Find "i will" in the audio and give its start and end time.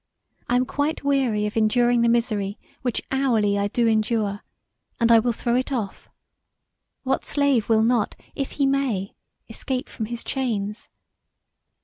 5.11-5.31